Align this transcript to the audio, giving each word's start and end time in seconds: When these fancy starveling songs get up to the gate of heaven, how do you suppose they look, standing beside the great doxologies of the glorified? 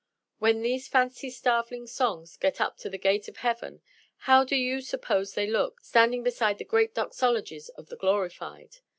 When 0.39 0.63
these 0.63 0.87
fancy 0.87 1.29
starveling 1.29 1.85
songs 1.85 2.35
get 2.35 2.59
up 2.59 2.75
to 2.77 2.89
the 2.89 2.97
gate 2.97 3.27
of 3.27 3.37
heaven, 3.37 3.83
how 4.25 4.43
do 4.43 4.55
you 4.55 4.81
suppose 4.81 5.35
they 5.35 5.45
look, 5.45 5.81
standing 5.81 6.23
beside 6.23 6.57
the 6.57 6.65
great 6.65 6.95
doxologies 6.95 7.69
of 7.69 7.89
the 7.89 7.97
glorified? 7.97 8.77